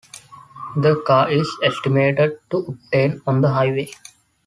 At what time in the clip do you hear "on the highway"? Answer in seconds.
3.27-3.91